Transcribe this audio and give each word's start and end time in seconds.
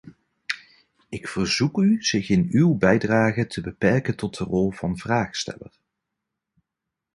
Ik 1.09 1.27
verzoek 1.27 1.77
u 1.77 2.03
zich 2.03 2.29
in 2.29 2.47
uw 2.51 2.75
bijdrage 2.77 3.47
te 3.47 3.61
beperken 3.61 4.15
tot 4.15 4.37
de 4.37 4.43
rol 4.43 4.71
van 4.71 4.97
vraagsteller. 4.97 5.79